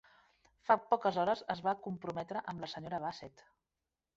Fa 0.69 0.77
poques 0.93 1.19
hores 1.23 1.45
es 1.55 1.61
va 1.67 1.75
comprometre 1.89 2.43
amb 2.53 2.65
la 2.67 2.71
senyoreta 2.75 3.03
Bassett. 3.07 3.45